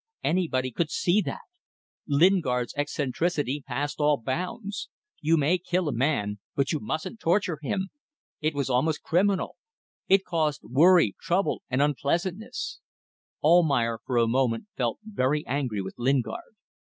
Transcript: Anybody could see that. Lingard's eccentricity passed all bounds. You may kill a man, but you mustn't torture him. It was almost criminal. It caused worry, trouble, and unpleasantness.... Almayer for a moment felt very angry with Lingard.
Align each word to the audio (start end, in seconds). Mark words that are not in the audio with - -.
Anybody 0.23 0.71
could 0.71 0.89
see 0.89 1.21
that. 1.27 1.43
Lingard's 2.07 2.73
eccentricity 2.75 3.63
passed 3.67 3.99
all 3.99 4.17
bounds. 4.17 4.89
You 5.21 5.37
may 5.37 5.59
kill 5.59 5.87
a 5.87 5.93
man, 5.93 6.39
but 6.55 6.71
you 6.71 6.79
mustn't 6.79 7.19
torture 7.19 7.59
him. 7.61 7.89
It 8.41 8.55
was 8.55 8.67
almost 8.67 9.03
criminal. 9.03 9.57
It 10.07 10.25
caused 10.25 10.63
worry, 10.63 11.15
trouble, 11.21 11.61
and 11.69 11.83
unpleasantness.... 11.83 12.79
Almayer 13.43 13.99
for 14.03 14.17
a 14.17 14.25
moment 14.27 14.65
felt 14.75 14.97
very 15.05 15.45
angry 15.45 15.83
with 15.83 15.93
Lingard. 15.99 16.55